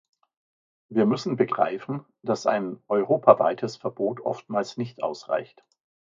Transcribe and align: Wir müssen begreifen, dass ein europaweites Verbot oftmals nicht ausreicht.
Wir 0.89 1.05
müssen 1.05 1.35
begreifen, 1.35 2.03
dass 2.23 2.47
ein 2.47 2.81
europaweites 2.87 3.75
Verbot 3.77 4.19
oftmals 4.19 4.75
nicht 4.75 5.03
ausreicht. 5.03 5.63